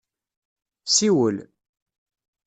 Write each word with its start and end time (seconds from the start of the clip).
Siwel. 0.95 1.37